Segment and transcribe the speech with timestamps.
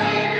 [0.00, 0.39] Savior.